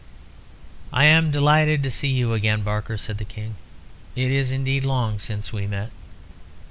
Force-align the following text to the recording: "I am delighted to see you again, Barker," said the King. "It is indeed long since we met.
"I 0.91 1.05
am 1.05 1.29
delighted 1.29 1.83
to 1.83 1.91
see 1.91 2.07
you 2.07 2.33
again, 2.33 2.63
Barker," 2.63 2.97
said 2.97 3.19
the 3.19 3.23
King. 3.23 3.53
"It 4.15 4.31
is 4.31 4.49
indeed 4.49 4.83
long 4.83 5.19
since 5.19 5.53
we 5.53 5.67
met. 5.67 5.91